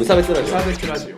[0.00, 0.54] 無差別ラジオ。
[0.54, 1.16] 無差別ラジオ。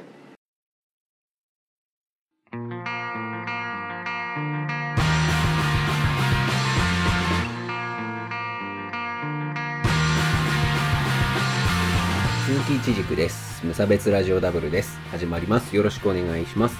[12.44, 13.64] 鈴木一軸です。
[13.64, 14.98] 無差別ラジオダブルです。
[15.12, 15.76] 始まります。
[15.76, 16.76] よろしくお願いします。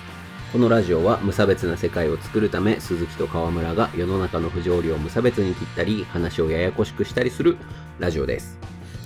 [0.52, 7.58] このラジオは無差別な世界を作るため鈴木と川村が世の中の不条理を無差別に切ったり話をややこしくしたりする
[8.00, 8.58] ラジオです。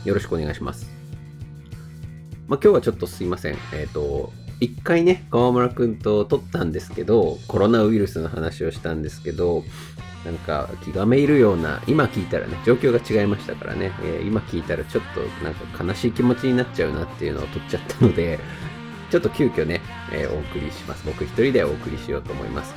[0.07, 1.06] よろしくお願いします
[2.49, 9.65] まあ、今日はちょっとすいませんえっ、と一回ね川村くんと撮ったんですけどコロナウイルスの話をしたんですけど
[10.27, 18.41] なんか気がめいるような、今聞いたらね、状況が違いましたからね、えー今聞いたらちょっとなんか悲しい気持ちになっちゃうなっていうのを取っちゃったので、
[19.09, 19.81] ちょっと急遽ね、
[20.13, 21.05] えーお送りします。
[21.07, 22.75] 僕一人でお送りしようと思います。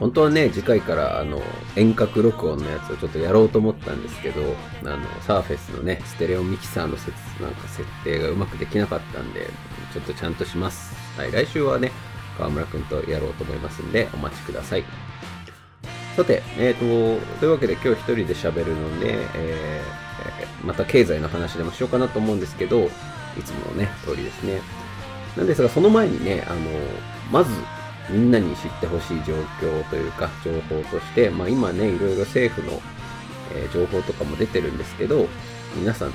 [0.00, 1.40] 本当はね、次回からあの
[1.76, 4.42] 遠隔録音のやつをちょっとやろうと思ったんですけど、
[4.82, 9.46] あの、サーフェスのね、ステレオミキサーの設なんか設定がうまくできなかったんで、
[9.92, 10.94] ちょっとちゃんとします。
[11.18, 11.92] はい、来週はね、
[12.36, 14.84] 川村くんとやろうと思いますんで、お待ちください。
[16.16, 20.04] さて、えー、と、というわけで今日一人で喋るので、えー
[20.64, 22.88] また経済の話でもしようかなと思うんですけど、い
[23.44, 24.60] つものね、通りですね。
[25.36, 26.60] なんですが、その前にね、あの、
[27.30, 27.50] まず、
[28.10, 32.80] みんなに知ってほしい状況というか、情報として、まあ今ね、いろいろ政府の、
[33.54, 35.26] えー情報とかも出てるんですけど、
[35.76, 36.12] 皆さん、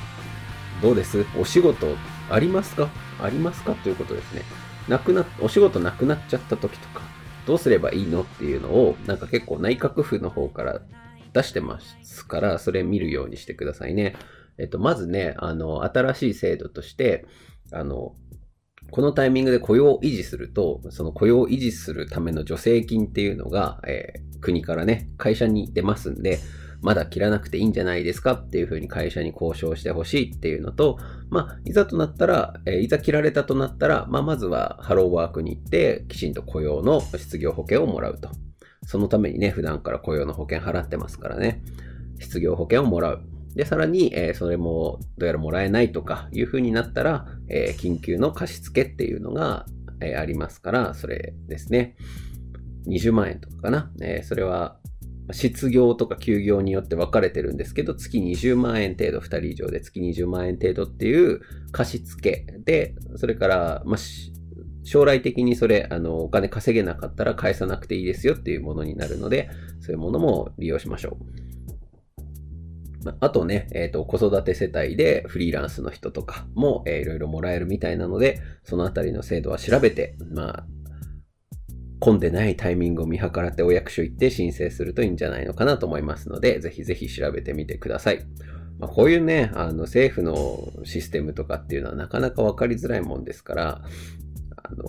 [0.81, 1.25] どうです？
[1.37, 1.87] お仕事
[2.29, 2.89] ありますか？
[3.21, 3.73] ありますか？
[3.73, 4.43] ということですね。
[4.87, 7.01] なくな、お仕事なくなっちゃった時とか、
[7.45, 10.81] どうすればいいのっていうのを、なんか結構内閣府の方から
[11.33, 14.15] 出してますから、それ見るようにしてくださいね。
[14.57, 17.25] えっと、まずね、あの、新しい制度として、
[17.71, 18.15] あの、
[18.91, 26.39] このタイミングで雇用を維持すると、その雇用を維持するための助成金っていうのが、えー国からね、会社に出ますんで、
[26.81, 30.97] まだ切らなくていいんじゃないですかっていうふうに会社に交渉してほしいっていうのと、
[31.29, 38.29] まあ、いざとなったら、えーいざ切られたとなったら、まあ、まずはハローワークに行って、きちんと雇用の失業保険をもらうと。
[38.85, 41.61] そのためにね、普段から雇用の保険払ってますからね、
[42.19, 43.21] 失業保険をもらう。
[43.55, 49.65] で、さらに、えーそれもどうやらもらえないとかいう風になったら、えー緊急の貸付っていうのが、
[50.01, 51.95] えーありますから、それですね。
[52.87, 53.91] 20万円とかかな。
[54.01, 54.79] えそれは、
[55.31, 63.97] 失業とか休業によって分かれてるんですけど、月20万円程度、2人以上で月20万円程度っていう貸付で、それから、まあ、
[64.83, 69.49] 将来的にそれ、あの、お金稼げなかったら返さなくていいですよっていうものになるので、
[69.81, 71.58] そういうものも利用しましょう。
[73.19, 80.65] あとね、えっ、と、子育て世帯でフリーランスの人とかも、えーいろいろもらえるみたいなので、そのあたりの制度は調べて、まあ、
[81.99, 88.25] 混んでないタイミングを見計らってお役所行って申請するといいんじゃないのかなと思いますので、ぜひぜひ調べてみてください。
[88.79, 93.81] まあ、こういうね、あの政府のシステムとかっていうのはなかなかわかりづらいもんですから、
[94.57, 94.85] あの、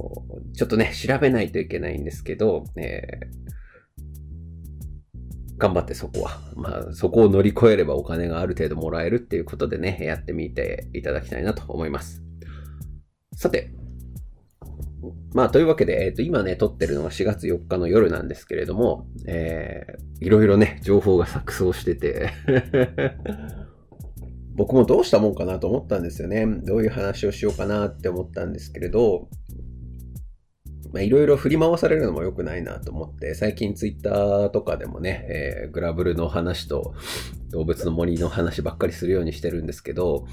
[0.55, 3.40] ちょっとね、調べないといけないんですけど、えー
[5.61, 12.23] 頑張ってそこは、まあ、そこを乗り越えればお金がある程度もらえるっていうことでね、やってみていただきたいなと思います。
[13.37, 13.71] さて、
[15.35, 22.31] まあ、というわけで、えっ、と、今ね、撮ってるのが4月4日の夜なんですけれども、えー、いろいろね、情報が錯綜してて、
[24.57, 26.47] 僕もどうしたもんかなと思ったんですよね。
[26.65, 29.29] どういう話をしようかなって思ったんですけれど、
[30.93, 36.95] まあ、いろいろ振り回されるのも良くないなと思って、最近ツイッターとかでもね、えーグラブルの話と
[37.51, 40.27] 動物の森の話ばっかりするようにしてるんですけど、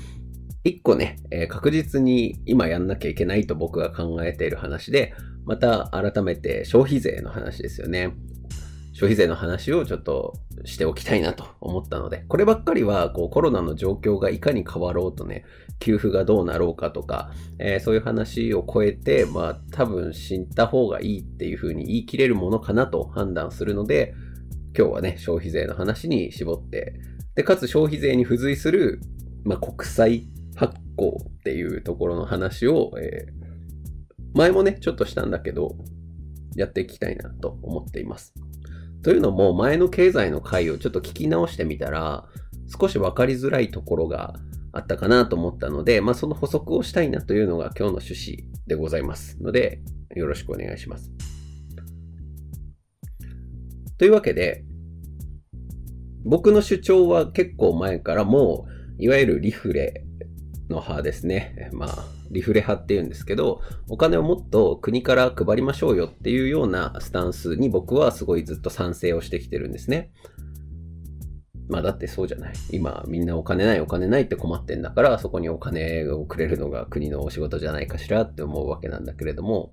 [0.63, 5.13] 一個ね、えー確実に今やんなきゃいけないと僕が考えている話で、
[5.46, 8.13] また改めて消費税の話ですよね。
[8.97, 10.34] 消費税の話をちょっと
[10.66, 15.46] しておきたいなと思ったので、こればっかりはこうコロナの状況がいかに変わろうとね、
[15.78, 24.16] 給付がどうなろうかとか、えーそういう話を超えて、まあ多分知った方がいいっていうふうに言い切れるものかなと判断するので、
[24.75, 26.96] 今日はね、消費税の話に絞って、
[27.35, 28.99] で、かつ消費税に付随する、
[29.46, 33.38] まあ、国債発行っていうところの話を、えー
[34.34, 35.78] 前もね、ちょっとしたんだけど、
[36.55, 38.34] やっていきたいなと思っています。
[39.03, 42.26] というのも、前の経済の回をちょっと聞き直してみたら、
[42.79, 44.35] 少し分かりづらいところが
[44.72, 49.82] あったかなと思ったので、まあ、その補足をしたいなというのが今日の趣旨でございますので、
[50.16, 51.11] よろしくお願いします。
[53.97, 54.64] というわけで、
[56.23, 58.67] 僕の主張は結構前からも
[58.99, 60.07] う、いわゆるリフレ
[60.69, 61.69] の派ですね。
[61.73, 70.11] まあ、リフレ派っていうんですけど、お金をもっと国から配りましょうよっていうようなスタンスに僕はすごいずっと賛成をしてきてるんですね。
[71.69, 72.53] まあだってそうじゃない。
[72.72, 79.72] 今みんなお金ないお金ないって困ってんだからそこにお金をくれるのが国のお仕事じゃないかしらって思うわけなんだけれども、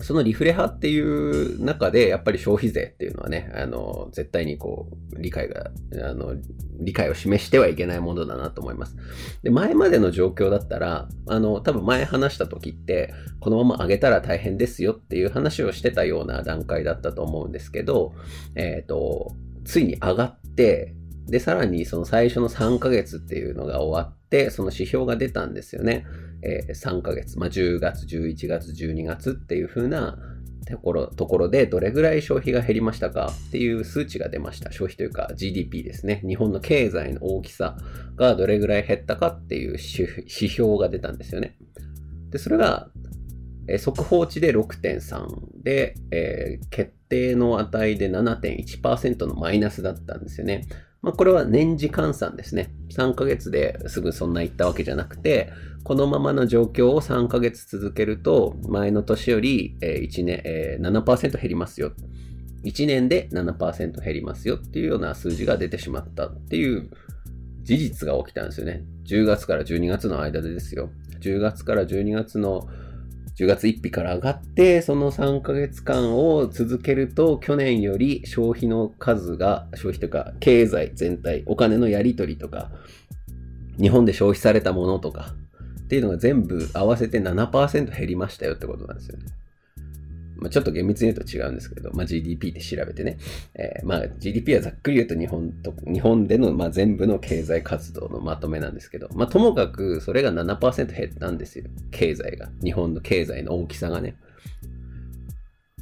[0.00, 5.70] そのリフレ派っていう中で、やっぱり消費税っていうのはね、あの、絶対にこう、理解が、
[6.08, 6.36] あの、
[6.80, 8.96] 理解を示してはいけないものだなと思います。
[9.42, 18.12] で、前までの状況だったら、あの、多分前話した時って、このまま上げたら大変ですよっていう話をしてたような段階だったと思うんですけど、
[18.54, 19.34] えっ、ー、と、
[19.64, 20.94] ついに上がって、
[21.28, 26.06] で、さらにその最初の3ヶ月っていうのが終わって、その指標が出たんですよね。
[26.42, 30.18] えー、3ヶ月、まあ、10月、11月、12月っていう風な
[30.66, 34.70] ところところでどれぐらい消費が減りましたかっていう数値が出ました。
[34.70, 36.22] 消費というか GDP ですね。
[36.26, 37.76] 日本の経済の大きさ
[38.16, 41.56] がどれぐらい減ったかっていう指標が出たんですよね。
[42.30, 42.90] で、それが、
[43.66, 50.66] え、速報値で6.3で、えー、決定の値で7.1%のマイナスだったんですよね。
[51.00, 52.70] まあ、これは年次換算ですね。
[52.90, 55.52] 3ヶ月ですぐそんな行ったわけじゃなくて、
[55.84, 61.92] このままの状況を3ヶ月続けると、前の年より1年、えー、7%減りますよ。
[62.64, 66.90] 1年で7%減りますよっていうような数字が出てしまったっていう
[67.62, 68.84] 事実が起きたんですよね。
[69.06, 70.90] 10月から12月の間でですよ。
[71.20, 72.68] 10月から12月の
[73.38, 82.72] 10月1日から上がって、その3ヶ月間を続けると、去年より消費の数が、消費とか、経済全体、お金のやり取りとか、
[83.80, 85.36] 日本で消費されたものとか、
[85.84, 89.26] っていうのが全部合わせて7%減りましたよってことなんですよね。
[90.38, 93.18] まあ、ちょっと厳密に言うと違うんですけど、まあ、GDP で調べてね、
[93.54, 101.64] えー、まあ GDP はざっくり言うと日本と、日本でのまあ全部の経済活動のまとめなんですけど、まあともかくそれが7%減ったんですよ。
[101.90, 102.50] 経済が。
[102.62, 104.16] 日本の経済の大きさがね。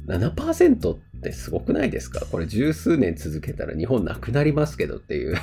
[0.07, 2.25] 7%ってすごくないですか？
[2.31, 5.35] これ十数年続けたら日本なくなりますけどっていう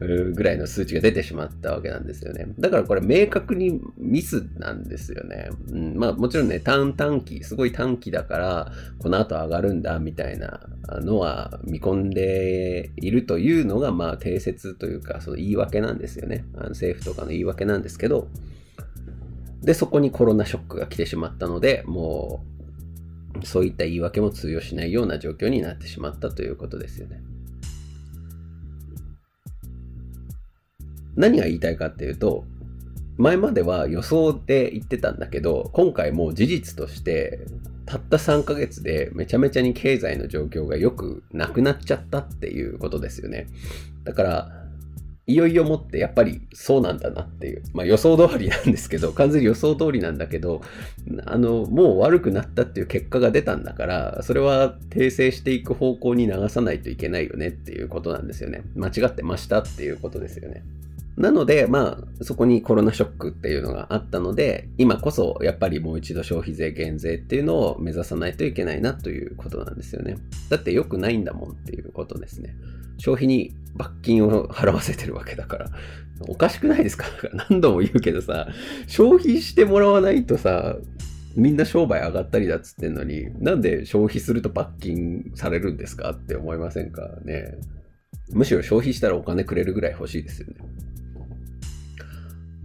[0.34, 2.46] ぐらいの数値が出てしまったわけなんですよね。
[2.58, 5.50] だからこれ明確にミスなんですよね。
[5.70, 10.60] うん、まあもちろんね、短短期、すごい短期だからこの後上がるんだみたいな
[11.00, 16.44] のは見込んでいるというのがまあ定説というかその言い訳なんですよね。
[16.54, 18.28] あの政府とかの言い訳なんですけど、
[19.62, 22.49] で、そこにコロナショックが来てしまったので、もう
[23.46, 27.20] そういった言い訳も通用しないような状況になってしまったということですよね。
[31.16, 32.44] 何が言いたいかっていうと、
[33.18, 37.40] 前までは予想で言ってたんだけど、今回もう事実として、
[37.84, 43.48] たった3ヶ月でめちゃめちゃに経済の状況が良くなくなっちゃったっていうことですよね。
[44.04, 44.66] だから、
[45.30, 50.62] いよいよもってやっぱりそうなんだなっていう、まあ予想通りなんですけど、 完全に予想通りなんだけど、
[51.24, 58.62] あの、もう悪くなったっていう結果が出たんだから、それは訂正していく方向に流さないといけないよねっていうことなんですよね。
[58.74, 60.62] 間違ってましたっていうことですよね。
[61.16, 70.16] なので、まあ、そこにコロナショックっていうのがあったので、今こそやっぱりもう一度消費税減税っていうのを目指さないといけないなということなんですよね。
[70.48, 72.54] だって良くないんだもんっていうことですね。
[72.98, 75.70] 消費に罰金を払わせてるわけだから。
[76.28, 77.06] おかしくないですか？
[77.50, 78.48] 何度も言うけどさ、
[78.86, 80.76] 消費してもらわないとさ、
[81.36, 87.56] みんな商売上がったりだっつってんのに、なんで消費すると罰金されるんですかって思いませんかね？
[88.32, 90.54] むしろ消費したらお金くれるぐらい欲しいですよね。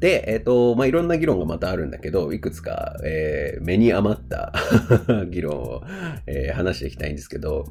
[0.06, 4.54] で、えっ、ー、と、まあ、いろんな議論がまたあるんだけど、いくつか、えー、目に余った
[5.32, 5.82] 議論を、
[6.28, 7.66] えー、話していきたいんですけど、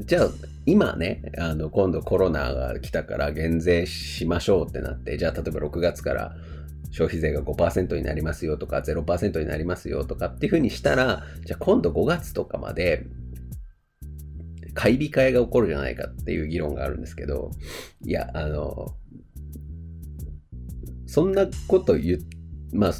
[0.00, 0.30] じゃあ、
[0.66, 6.34] 今ね、あの、今度コロナが来たから減税しましょうってなって、じゃあ、例えば6月から
[6.90, 13.06] 消費税が5%になりますよとか、0%になりますよとかっていうふうにしたら、じゃあ今度5月とかまで、
[14.74, 17.52] 買い控えが起こるじゃないかっていう議論があるんですけど、
[18.04, 18.96] いや、あの、
[21.08, 22.20] そんなこと言、
[22.72, 22.92] まあ、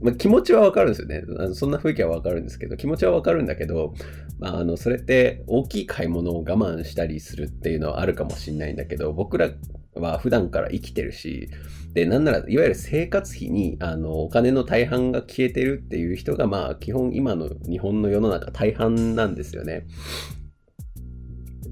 [0.00, 1.24] まあ、気持ちはわかるんですよね。
[1.38, 3.92] あのそんな雰囲気はわかるんですけど、気持ちはわかるんだけど、
[4.38, 9.50] まあ、あの、それって大きい買い物を我慢したりするっていうのはあるかもしれないんだけど、僕ら
[9.94, 11.50] は普段から生きてるし、
[11.92, 19.86] で、なんなら、いわゆる生活費に、あの、お金の大半が消えてるっていう人が、まあ、基本今の日本の世の中大半なんですよね。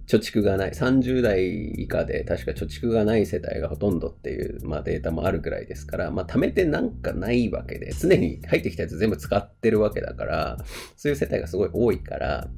[0.07, 10.57] 貯蓄がない、30代以下で確か貯蓄がない世帯がほとんどっていう、まあ、データもあるぐらいですから、まあ、貯めてなんかないわけで、常に入ってきたやつ全部使ってるわけだから、
[10.97, 12.49] そういう世帯がすごい多いから、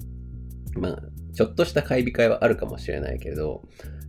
[0.74, 1.02] まあ、
[1.34, 3.62] ちょっとした買い控えはあるかもしれないけど、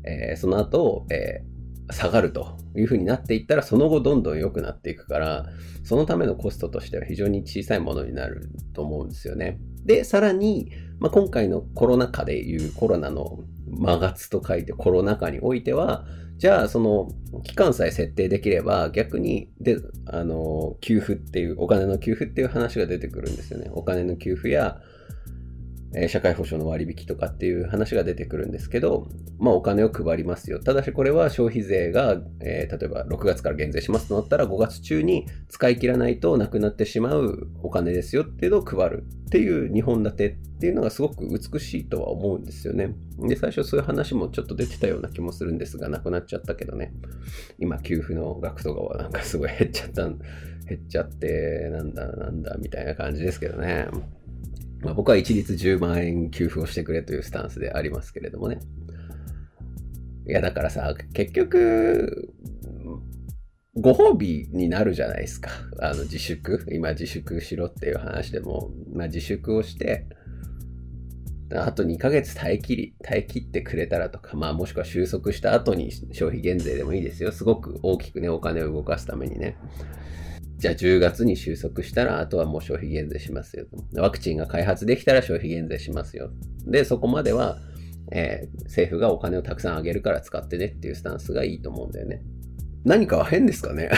[0.03, 1.59] えー、その後、えー
[1.91, 5.45] 下がるというふうになっていったら、その後どんどん良くなっていくから、
[5.83, 9.59] そのためのコストとしては非常に小さいものになると思うんですよね。
[9.85, 16.05] で、さらに、まあ、今回のコロナ禍でいうコロナの真月と書いてコロナ禍においては、
[16.39, 17.09] じゃあ、その、
[17.43, 23.69] 期間さえ設定できれば、逆に、で、あの、給付っていう、お金の給付っていう話が出てくるんですよね。
[23.73, 24.79] お金の給付や、
[25.93, 29.07] え、社会保障の割引とかっていう話が出てくるんですけど、
[29.39, 30.59] まあお金を配りますよ。
[30.59, 42.93] ただしこれは消費税が、えー、例えば6月から減税しますとなったら5月中に使い切らないとなくなってしまうお金ですよっていうのを配るっていう2本立てっていうのがすごく美しいとは思うんですよね。
[43.19, 46.93] で、最初そういう話もちょっと出てたような気もするんですが、なくなっちゃったけどね。
[47.57, 50.17] 今給付の額とかはなんかすごい減っちゃった、減
[50.77, 53.87] っちゃって、なんだなんだみたいな感じですけどね。
[54.81, 58.59] まあ、僕は一律10万円給付をしてくれというスタンスでありますけれどもね。
[60.27, 62.33] いや、だからさ、結局、
[63.75, 65.49] ご褒美になるじゃないですか。
[65.81, 66.65] あの、自粛。
[66.71, 70.05] 今、自粛しろっていう話でも、まあ、自粛をして、
[71.51, 77.31] あと2ヶ月耐え切り、耐え切ってくれたらとか、まあもしくは収束した後に消費減税でもいいですよ。
[77.31, 79.57] すごく大きくね、お金を動かすためにね。
[80.59, 83.65] じゃあ10月に収束したら、あとはもう消費減税しますよ。
[83.93, 86.31] ワクチンが開発できたら消費減税しますよ。
[86.65, 87.59] で、そこまでは、
[88.11, 92.21] えー、政府がお金をたくさんあげるから使ってねっていうスタンスがいいと思うんだよね。
[92.83, 93.89] 何かは変ですかね？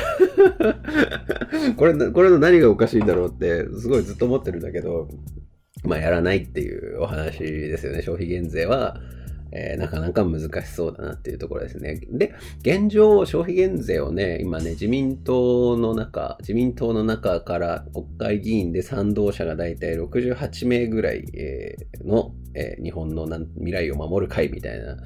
[1.77, 5.07] これ、これの何がおかしいんだろうって、すごいずっと思ってるんだけど、
[5.83, 8.03] まあやらないっていうお話ですよね。
[8.03, 8.99] 消費減税は、
[9.51, 11.99] えー、なかなか難しそうだなっていうところですね。
[12.09, 25.01] で、現状、消費減税をね、今ね、自民党の中、自民党の中から国会議員で賛同者が大体68名ぐらい、えー、の、えー、日本の未来を守る会みたいなと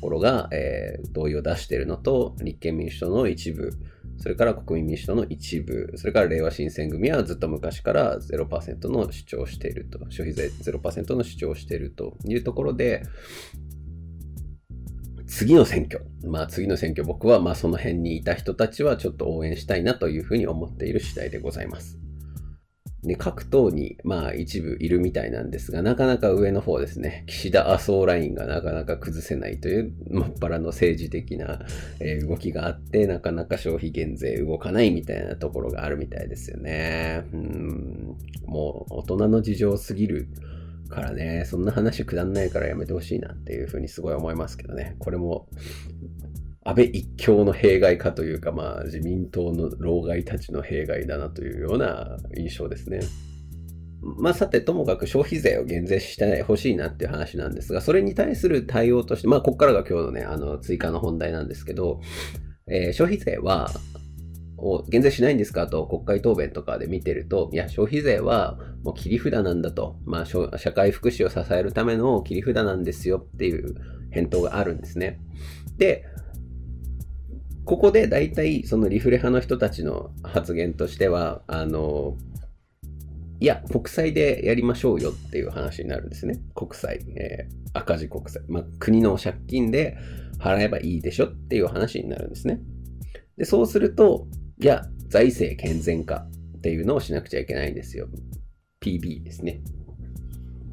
[0.00, 3.72] ころが、えー、同意を出しているのと、立憲民主党の一部、
[4.18, 13.02] それから国民民主党の一部、それから令和新選組はずっと昔から0%の主張していると、消費税0%の主張しているというところで、
[15.26, 16.04] 次の選挙。
[16.24, 21.98] まあ次の選挙僕はまあその辺にいた人たちはちょっと応援したいなというふうに思っている次第でございます。
[23.06, 31.60] で、各党にまあ一部いるみたいなんですが、なかなか上の方ですね、岸田麻生ラインがなかなか崩せないという、もっぱらの政治的な
[32.28, 37.24] 動きがあって、なかなか消費減税動かないみたいなところがあるみたいですよね。
[37.32, 38.16] うん、
[38.46, 40.28] もう大人の事情すぎる
[40.88, 44.96] からね、そんな話くだんないからやめてほしいなっていうふうにすごい思いますけどね。
[44.98, 45.48] これも、
[46.64, 53.00] 安倍一強の弊害かというか、まあ、自民党の老害たちの弊害だなというような印象ですね。
[54.02, 62.00] まあ、さて、ともかく消費税を減税してほしいなっていう話なんですが、それに対する対応として、まあ、ここからが今日のね、あの、追加の本題なんですけど、
[62.68, 63.70] えー、消費税は、
[64.58, 73.74] を減税しないんですかと国会答弁とかで見てると、いや、消費税はもう切り札なんだと、まあ、社会福祉を支えるための切り札なんですよっていう
[74.10, 75.20] 返答があるんですね。
[75.76, 76.04] で、
[77.64, 82.16] ここで大体そのリフレ派の人たちの発言としては、あの、
[83.40, 86.40] いや、国債でやりましょうよっていう話になるんですね。
[86.54, 87.04] 国債。
[87.16, 88.42] えー、赤字国債。
[88.48, 89.98] まあ、国の借金で
[90.38, 92.60] 払えばいいでしょっていう話になるんですね。
[93.36, 94.26] で、そうすると、
[94.64, 96.26] や、財政健全化
[96.58, 98.08] っていうのをしなくちゃいけないんですよ。
[98.80, 99.60] PB ですね。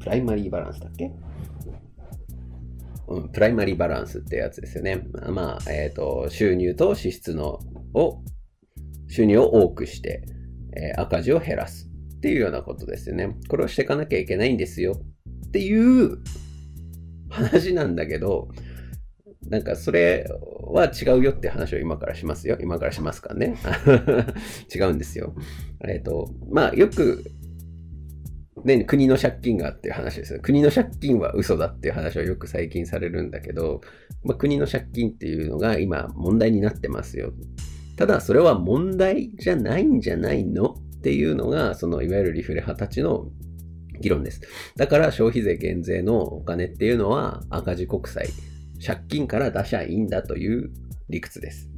[0.00, 1.12] プライマリーバランスだっけ？
[3.06, 5.06] うん、プライマリーバランスってやつですよね。
[5.28, 7.60] まあ、えっ、ー、と、収入と支出の
[7.92, 8.22] を、
[9.08, 10.24] 収入を多くして、
[10.76, 13.36] えー、赤字を減らすっていうようなことですよね。
[13.48, 15.00] これをしていかなきゃいけないんですよ
[15.46, 16.18] っていう
[17.28, 18.48] 話なんだけど、
[19.48, 20.26] なんかそれ
[20.74, 22.58] は違うよって話を今からしますよ。
[22.60, 23.56] 今からしますかね。
[24.74, 25.34] 違うんですよ。
[25.86, 27.24] えっ、ー、と、まあよく、
[28.64, 30.40] ね、国の借金がっていう話ですよ。
[30.42, 33.82] 国の借金は嘘だっていう話はよく最近されるんだけど、
[34.24, 37.32] まあ、国の借金っていうのが今問題になってますよ。
[37.96, 43.28] ただそれは問題じゃないんじゃないのっていうのが、そのいわゆるリフレ派たちの
[44.00, 44.40] 議論です。
[44.76, 48.26] だから消費税減税のお金っていうのは赤字国債
[48.84, 50.70] 借金から出しゃいいんだという
[51.08, 51.70] 理屈です。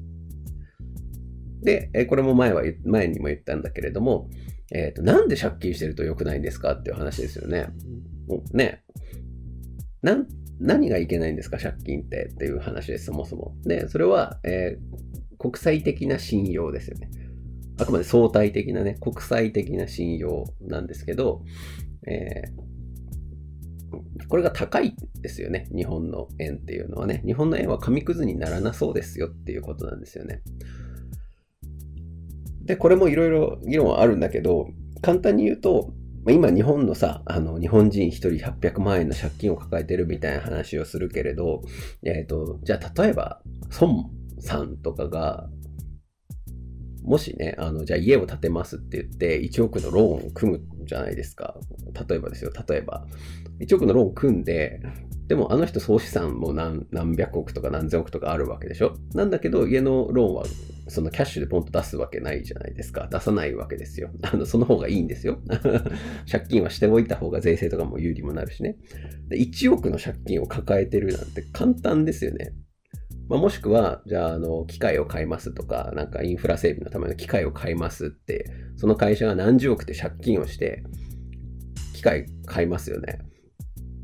[1.63, 4.29] で、これも前は、前にも言ったんだけれども、
[4.73, 7.69] えっ、ー、と、なんで借金してると良くないんですかっていう話ですよね。
[8.53, 8.83] ね。
[10.03, 10.25] な、
[10.59, 13.55] 何がいけないんですか借金ってっていう話です、そもそも。
[13.65, 17.11] で、それは、えー、国際的な信用ですよね。
[17.79, 21.43] あくまで相対的なね、国際的な信用なんですけど、
[22.07, 22.66] えー
[24.29, 25.69] これが高いですよね。
[25.75, 27.23] 日本の円っていうのはね。
[27.25, 30.43] 日本の円は紙くずにならなそうですよっていうことなんですよね。
[32.65, 34.69] で、これもいろいろ議論はあるんだけど、
[35.01, 35.93] 簡単に言うと、
[36.29, 41.63] 今日本のさ、あの、日本人1人800万円の借金を抱えてるみたいな話をするけれど、
[42.03, 43.41] えっ、ー、と、じゃあ例えば、
[43.81, 45.49] 孫さんとかが、
[47.05, 51.55] もしね、あの、じゃあ家を建てますって言って、1億のローンを組むじゃないですか。
[52.09, 53.07] 例えばですよ、例えば。
[53.61, 54.81] 1億のローン組んで、
[55.29, 58.95] でもあの人総資産も何何百億とか何千億とかあるわけでしょ？
[59.15, 60.45] なんだけど、家のローンは
[60.89, 63.09] そのキャッシュでポンと出すわけないじゃないですか。
[63.11, 64.11] 出さないわけですよ。
[64.23, 65.41] あの、その方がいいんですよ。
[66.31, 68.77] 借金はしておいた方が税制とかも有利もなるしね。
[69.29, 72.53] で1億の借金を抱えてるなんて簡単ですよね。
[73.29, 80.85] まあ、もしくは、じゃあ、あの、機械を買いますとか、なんかインフラ整備のための機械を買いますって、その会社が何十億で借金をして、
[81.93, 83.19] 機械買いますよね。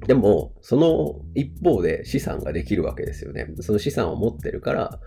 [0.07, 3.47] でも、その一方で資産ができるわけですよね。
[3.61, 5.01] その資産を持ってるから、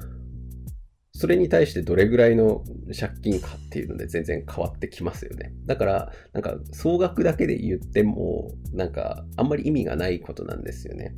[1.18, 2.64] それに対してどれぐらいの
[2.98, 5.54] 借金かっていうので全然変わってきますよね。
[5.66, 11.16] だから、なんか総額だけで言っても、なんかあんまり意味がないことなんですよね。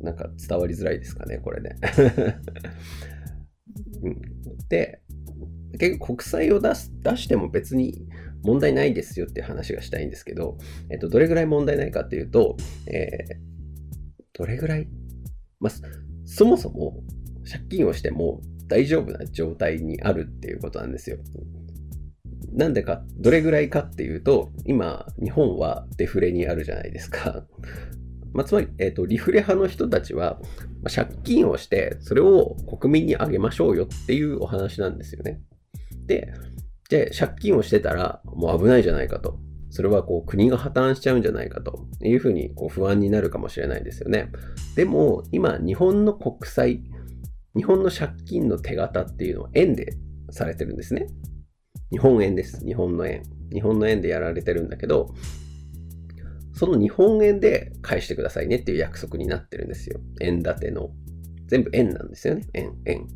[0.00, 1.76] なんか伝わりづらいですかね、これね。
[4.02, 4.20] うん、
[4.68, 5.00] で、
[5.78, 8.06] 結構国債を出す出しても別に
[8.42, 10.58] 問題ないですよって話がしたいんですけど、
[10.90, 12.56] えっと、どれぐらい問題ないかっていうと、
[12.86, 13.36] えー、
[14.32, 14.88] どれぐらい、
[15.58, 15.72] まあ、
[16.24, 17.02] そもそも
[17.50, 21.18] 借金をしても大丈夫な状態にあるっていうことなんですよ。
[22.52, 27.44] なんでか、どれぐらいかっていうと、今、日本はデフレにあるじゃないですか。
[28.32, 30.40] まあ、つまり、えっ、ー、と、リフレ派の人たちは、
[30.82, 35.40] まあ、借金をして、それを国民にあげましょうよっていうお話なんですよね。
[36.06, 36.32] で、
[36.90, 39.38] で、借金をしてたら、もう危ないじゃないかと。
[39.70, 44.32] それはこう国が破綻しちゃうんじゃないかというふうにこう不安になるかもしれないですよね。
[44.74, 46.82] でも、今、日本の国債、
[47.56, 49.96] 日本の借金の手形っていうのは円で
[50.30, 51.06] されてるんですね。
[51.92, 52.64] 日本円です。
[52.64, 53.22] 日本の円。
[53.52, 55.14] 日本の円でやられてるんだけど、
[56.52, 60.00] その日本円で返してくださいねっていう約束になってるんですよ。
[60.20, 60.90] 円建ての。
[61.46, 62.46] 全部円なんですよね。
[62.54, 63.08] 円、円。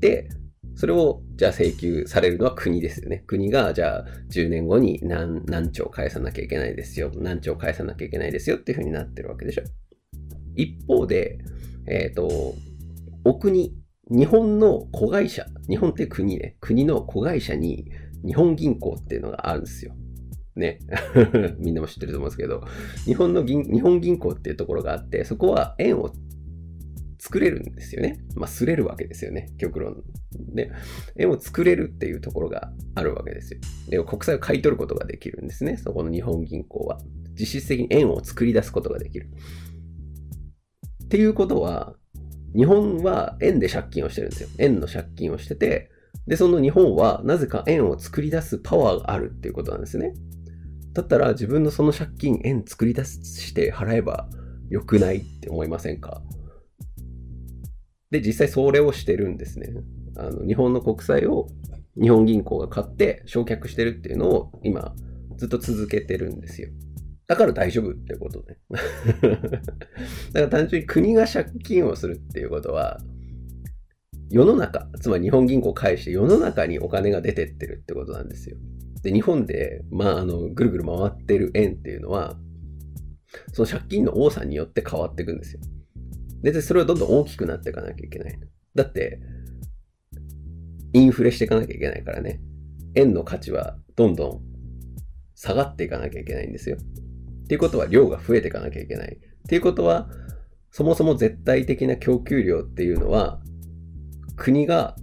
[0.00, 0.28] で、
[0.76, 3.22] それを、じゃあ請求されるのは国ですよね。
[3.26, 7.10] 国が、じゃあ10年後に何何兆返さなきゃいけないですよ。
[7.14, 9.62] 何兆返さなきゃいけないですよっていうふうになってるわけでしょ。
[10.56, 11.38] 一方で、
[11.86, 12.54] えっ、ー、と、
[13.24, 13.74] お国、
[14.10, 17.90] 日本の子会社、日本って国ね、国の子会社に
[18.26, 19.94] 日本銀行っていうのがあるんですよ。
[20.56, 20.78] ね。
[21.58, 22.62] みんなも知ってると思うんですけど、
[23.04, 26.12] 日本の銀、日本銀行っていうところがあって、そこは円を
[27.24, 28.18] 作れるんですよね。
[28.34, 29.50] まあ、すれるわけですよね。
[29.56, 30.04] 極論。
[30.52, 30.70] で、
[31.16, 33.60] 円を作れるっていうところがあるわけですよ。
[33.88, 35.78] で、国債を買い取ることができるんですね。
[35.78, 37.00] そこの日本銀行は。
[37.32, 39.30] 実質的に円を作り出すことができる。
[41.04, 41.96] っていうことは、
[42.54, 44.50] 日本は円で借金をしてるんですよ。
[44.58, 45.90] 円の借金をしてて、
[46.26, 50.12] で、その日本はなぜか円を作り出すパワーがあるっていうことなんですね。
[50.92, 54.28] だったら自分のその借金、円作り出して払えば
[54.68, 56.22] よくないって思いませんか？
[58.14, 59.70] で、実際それをしてるんですね。
[60.16, 61.48] あの、日本の国債を
[62.00, 64.94] 日本銀行が買って償却してるっていうのを今
[65.36, 66.68] ずっと続けてるんですよ。
[67.26, 68.58] だから大丈夫ってことね。
[68.70, 69.60] だか
[70.32, 73.00] ら単純に国が借金をするっていうことは、
[74.30, 78.56] 世の中、つまり日本銀行を介して世の中にお金が出てってるってことなんですよ。
[79.02, 82.38] で、日本で、まあ、あの、ぐるぐる回ってる円っていうのは、
[83.52, 85.60] その借金の多さによって変わっていくんですよ。
[86.52, 88.38] で、それはどんどん大きくなっていかなきゃいけない。
[88.74, 89.20] だって、
[90.92, 92.40] インフレしていかなきゃいけないからね。
[92.94, 94.40] 円の価値はどんどん
[95.34, 96.76] 下がっていかなきゃいけないんですよ。
[96.76, 99.16] っていうことは量が増えていかなきゃいけない。
[99.16, 100.08] っていうことは、
[100.70, 103.40] そもそも絶対的な供給量っていうのは、
[104.36, 104.96] 国が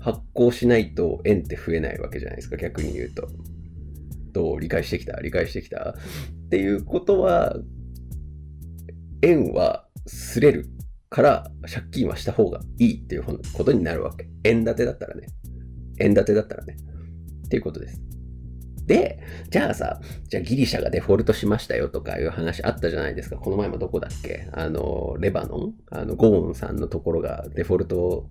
[0.00, 3.28] 発行しないと円って増えないわけじゃないですか、逆に言うと。
[4.32, 5.20] どう理解してきた？
[5.20, 5.94] 理解してきた？
[6.46, 7.56] っていうことは、
[9.22, 10.66] 円はすれる
[11.14, 14.28] から借金はした方がいいっていうことになるわけ。
[14.42, 15.28] 円建てだったらね。
[16.00, 16.76] 円建てだったらね。
[17.46, 18.00] っていうことです。
[18.84, 23.36] で、じゃあさ、じゃあギリシャがデフォルトしましたよとかいう話あったじゃないですか。
[23.36, 24.48] この前もどこだっけ？
[24.52, 25.74] あの、レバノン？
[25.92, 28.28] あの、ゴーンさんのところがデフォルト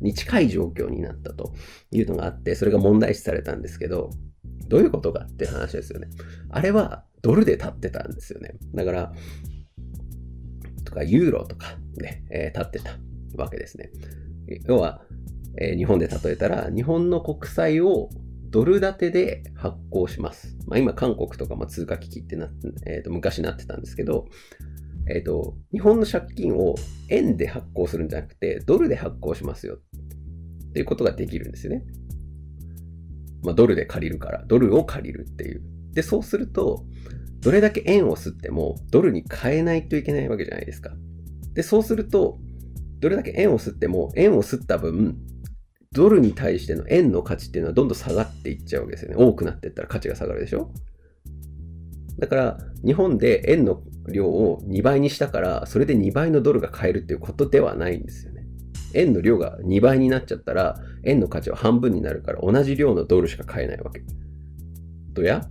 [0.00, 1.52] に近い状況になったと
[1.90, 4.10] いうのがあって、それが問題視されたんですけど、
[4.68, 6.06] どういうことかっていう話ですよね。
[6.48, 8.54] あれはドルで立ってたんですよね。
[8.72, 9.12] だから、
[10.92, 12.98] とかユーロとかね、えー、立ってた
[13.36, 13.90] わけですね。
[14.66, 15.02] 要は、
[15.58, 18.10] えー、日本で例えたら、日本の国債を
[18.50, 20.56] ドル建てで発行します。
[20.66, 22.50] まあ、今、韓国とかも通貨危機ってなっ、
[22.86, 24.26] えー、と昔なってたんですけど、
[25.08, 26.74] えっ、ー、と、日本の借金を
[27.08, 31.84] 円で発行するんじゃなくて、ドルで発行しますよっていうことができるんですよね。
[33.42, 35.62] まあ、ドルで借りるから、ドルを借りるっていう。
[35.94, 36.84] で、そうすると、
[37.42, 40.92] どれだけ円を吸ってもドルに変えないといけないわけじゃないですか。
[41.54, 42.38] で、そうすると、
[43.00, 45.18] どれだけ円を吸っても、円を吸った分、
[45.92, 49.16] ドルに対しての円の価値っていうのはどんどん下がっていっちゃうわけですよね。
[49.16, 50.72] 多くなっていったら価値が下がるでしょ
[52.18, 58.46] だから、日本で円の量を2倍にしたから、それで2倍のドルが買えるっていうことではないんですよね。
[58.94, 64.02] 円の量が2倍になっちゃったら、円の価値は半分になるから、同じ量のドルしか買えないわけ。
[65.12, 65.42] どや？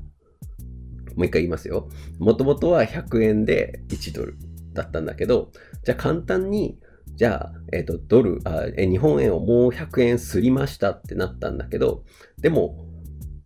[1.16, 1.90] もう一回言いますよ。
[2.20, 4.38] もともとは100円で1ドル
[4.74, 5.52] だったんだけど、
[5.84, 6.78] じゃあ簡単に、
[7.16, 12.04] じゃあ、えっ、ー、と、ドルあえ、日本円をもう100円すりましたってなったんだけど、
[12.40, 12.88] でも、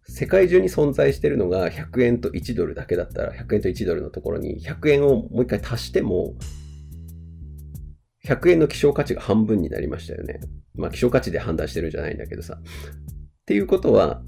[0.08, 6.36] 世界中に存在してるのが100円と1ドルだけだったら、100円と1ドルのところに100円をもう一回足しても、
[8.24, 10.40] 100円の希少価値が半分になりましたよね。
[10.76, 12.60] まあ希少価値で判断してるんじゃないんだけどさ。
[12.62, 14.22] っていうことは、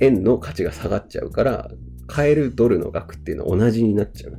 [0.00, 1.70] 円の価値が下がっちゃうから、
[2.12, 4.38] 買えるドルの額っていうのは同じになっちゃう。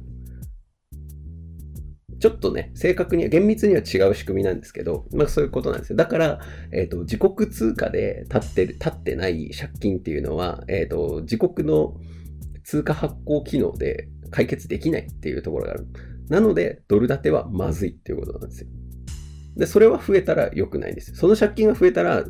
[2.20, 5.96] ちょっとね、正確には、厳密には違う仕組みなんですけど、まあそういうことなんですよ。
[5.96, 6.40] だから、
[6.72, 11.96] えっ、ー、と、自国通貨で立ってる、立ってない借金っていうのは、えっ、ー、と、自国の
[12.64, 15.88] 通貨発行機能で解決できないっていうところがある。
[16.30, 18.68] なので、ドル建てはまずいっていうことなんですよ。
[19.58, 21.18] で、それは増えたら良くないんですよ。
[21.18, 22.24] その借金が増えたら、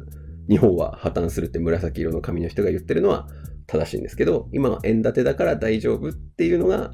[0.50, 3.28] 日本は破綻するって紫色の紙の人が言ってるのは
[3.74, 6.92] 正しいんですけど、今は円建てだから大丈夫っていうのが、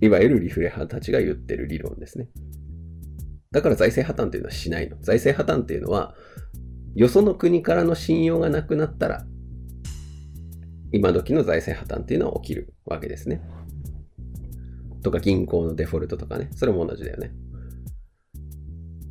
[0.00, 2.28] いわゆるリフレ派たちが言ってる理論ですね。
[3.50, 4.98] だから財政破綻というのはしないの。
[5.00, 6.14] 財政破綻っていうのは、
[6.94, 9.26] よその国からの信用がなくなったら、
[10.92, 13.40] 今時の財政破綻っていうのは起きるわけですね。
[15.02, 16.50] とか銀行のデフォルトとかね。
[16.54, 17.32] それも同じだよね。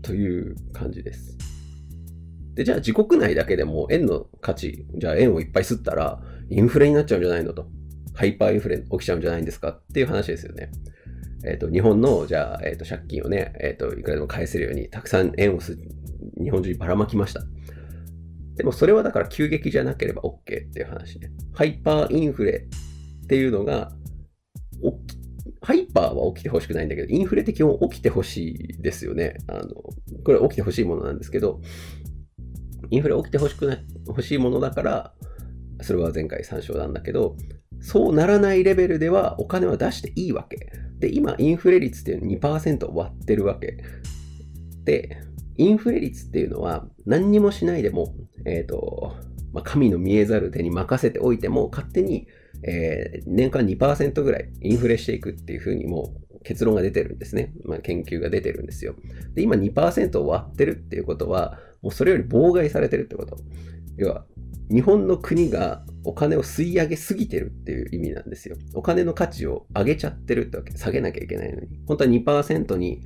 [0.03, 1.35] という感じです。
[2.57, 7.67] で、じゃあ自国内だけでも円の価値、じゃあ円をいっぱい吸ったらインフレになっちゃうんじゃないのと。
[8.15, 9.69] ハイパーインフレ起きちゃうんじゃないんですか？
[9.69, 10.71] っていう話ですよね。
[11.45, 15.77] えっ、ー、と、日本の、じゃあ、えっ、ー、と、借金をね、えっ、ー、と、いくらでも返せるように、たくさん円をす
[16.43, 17.43] 日本中にばらまきました。
[18.55, 21.29] でも、それはだから急激じゃなければ OK っていう話ね。
[21.53, 22.67] ハイパーインフレ
[23.23, 23.91] っていうのが、
[25.61, 29.37] ハイパーは起きてほしくないんだけど、インフレって基本起きてほしいですよね。
[29.47, 29.67] あの、
[30.23, 31.61] これ起きてほしいものなんですけど、
[32.89, 35.13] インフレ起きてほしくない、欲しいものだから、
[35.81, 37.35] それは前回参照なんだけど、
[37.79, 40.71] そうならないレベルではお金は出していいわけ。
[40.99, 43.77] で、今、インフレ率っていうのは2%割ってるわけ。
[44.83, 45.21] で、
[45.57, 49.15] インフレ率っていうのは何にもしないでも、えっ、ー、と、
[49.53, 52.27] まあ、神の見えざる手に任せておいても、勝手に、
[52.63, 57.53] えー、年間2%ぐらいインフレしていくっていうふうにも結論が出てるんですね。
[57.63, 58.95] まあ、研究が出てるんですよ。
[59.33, 63.37] で、今2%を割ってるっていうことは、もうそれより妨害されてるってこと。
[63.97, 64.25] 要は、
[64.69, 68.57] 日本の国がお金を吸い上げすぎてるっていう意味なんですよ。
[68.73, 70.75] お金の価値を上げちゃってるってわけ。
[70.77, 71.67] 下げなきゃいけないのに。
[71.87, 73.01] 本当は2%に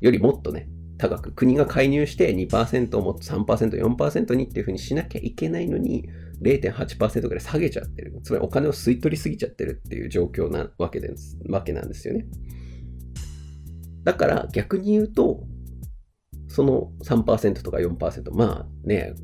[0.00, 6.08] よりもっとね、高く国が介入して2%をもっと3%、4%にっていうふうにしなきゃいけないのに
[6.42, 8.20] 0.8%ぐらい下げちゃってる。
[8.22, 12.26] つまりお金を吸い取りすぎちゃってるっていう状況なわけです、わけなんですよね。
[14.04, 15.44] だから逆に言うと、
[16.54, 19.14] その3%とか4%、まあね、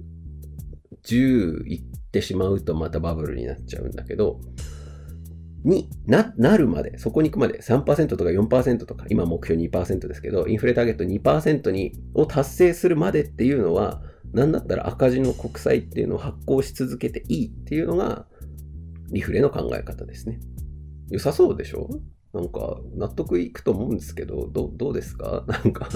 [1.04, 4.40] 10いってしまうとまたバブルになっちゃうんだけど、
[5.62, 18.26] にな、なるまで、そこに行くまで3%とか4%とか、今目標2%ですけど、インフレターゲット2%に、を達成するまでっていうのは、なんだったら赤字の国債っていうのを発行し続けていいっていうのが、
[19.12, 20.40] リフレの考え方ですね。
[21.10, 21.88] 良さそうでしょ？
[22.32, 25.44] なんか、納得いくと思うんですけど、どどうですか？
[25.48, 25.88] なんか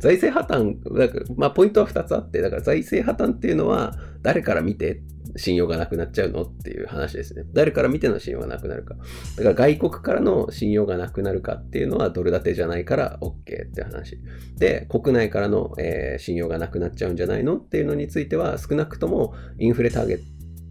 [0.00, 5.02] 財政破綻、だかまあ、ポイントは2つあって、だから財政破綻っていうのは、誰から見て
[5.36, 7.44] 信用がなくなっちゃうのっていう話ですね。
[7.52, 8.96] 誰から見ての信用がなくなるか。
[9.36, 13.32] だから外国からの信用がなくなるかっていうのはドル建てじゃないから OK
[13.68, 14.18] って話。
[14.58, 20.20] で、国内からの、えー、信用がなくなっちゃうんじゃないのっていうのについては、少なくともインフレターゲッ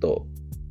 [0.01, 0.27] ト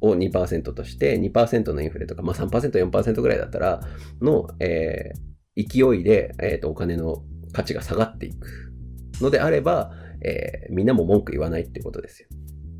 [0.08, 3.80] を2%として、2%のインフレとか、まあ3%、4%ぐらいだったら、
[4.20, 8.72] の、えー、勢いで、えーと、お金の価値が下がっていく
[9.20, 9.92] のであれば、
[10.22, 12.28] えー、みんなも文句言わないってことですよ。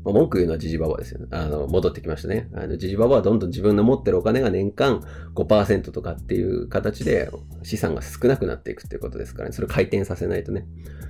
[0.07, 1.27] まあ、文句言うのはジジババですよね。
[1.31, 2.49] あの、戻ってきましたね。
[2.53, 5.01] あの、ジジババはどんどん自分の持ってるお金が年間
[5.35, 7.29] 5%とかっていう形で
[7.63, 9.53] 資産が少なくなっていくっていうことですからね。
[9.53, 10.65] それを回転させないとね。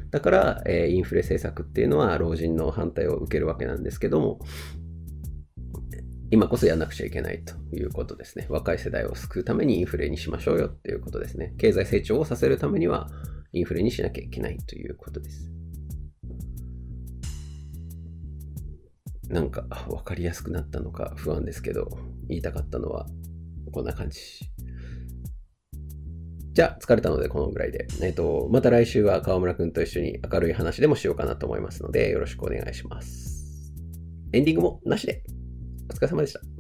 [0.10, 4.40] だから、えー、インフレ政策っていうのは老人の反対を受けるわけなんですけども、
[6.30, 8.48] 今こそやらなくちゃいけないということですね。
[8.50, 11.54] 若い世代を救うためにインフレにしましょうよっていうことですね。
[11.58, 13.10] 経済成長をさせるためには
[13.54, 15.52] インフレにしなきゃいけないということです。
[19.30, 23.08] なんか分かりやすくなったのか不安ですけど、言いたかったのは
[23.72, 24.20] こんな感じ。
[26.54, 27.88] じゃあ、疲れたのでこのぐらいで。
[28.02, 33.72] えっ、と、また来週は河村くんと一緒に明るい話でもしようかなと思いますので、よろしくお願いします。
[34.34, 35.24] エンディングもなしで。
[35.90, 36.57] お疲れ様でした。